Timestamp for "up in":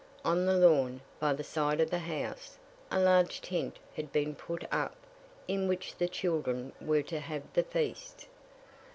4.73-5.67